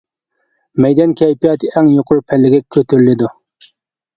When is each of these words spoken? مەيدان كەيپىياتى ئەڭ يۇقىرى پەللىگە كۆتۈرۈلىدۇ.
مەيدان 0.85 1.13
كەيپىياتى 1.19 1.69
ئەڭ 1.75 1.91
يۇقىرى 1.99 2.25
پەللىگە 2.33 2.63
كۆتۈرۈلىدۇ. 2.77 3.29